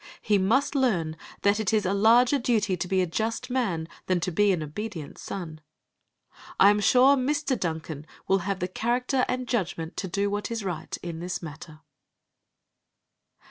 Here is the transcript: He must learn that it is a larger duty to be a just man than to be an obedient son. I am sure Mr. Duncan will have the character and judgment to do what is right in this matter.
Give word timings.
He 0.23 0.39
must 0.39 0.73
learn 0.73 1.15
that 1.43 1.59
it 1.59 1.71
is 1.71 1.85
a 1.85 1.93
larger 1.93 2.39
duty 2.39 2.75
to 2.75 2.87
be 2.87 3.03
a 3.03 3.05
just 3.05 3.51
man 3.51 3.87
than 4.07 4.19
to 4.21 4.31
be 4.31 4.51
an 4.51 4.63
obedient 4.63 5.19
son. 5.19 5.61
I 6.59 6.71
am 6.71 6.79
sure 6.79 7.15
Mr. 7.15 7.55
Duncan 7.59 8.07
will 8.27 8.39
have 8.39 8.61
the 8.61 8.67
character 8.67 9.25
and 9.27 9.47
judgment 9.47 9.95
to 9.97 10.07
do 10.07 10.27
what 10.31 10.49
is 10.49 10.63
right 10.65 10.97
in 11.03 11.19
this 11.19 11.43
matter. 11.43 11.81